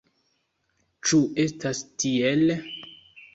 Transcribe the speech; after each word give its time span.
Ĉu 1.09 1.19
estas 1.43 1.83
tiel? 2.05 2.55